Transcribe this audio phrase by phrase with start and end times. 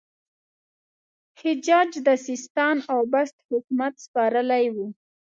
[1.41, 4.87] حجاج د سیستان او بست حکومت سپارلی وو.